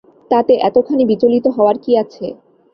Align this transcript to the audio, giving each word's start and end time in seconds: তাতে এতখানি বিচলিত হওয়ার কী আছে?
তাতে 0.31 0.53
এতখানি 0.67 1.03
বিচলিত 1.11 1.45
হওয়ার 1.55 1.77
কী 1.83 1.91
আছে? 2.03 2.25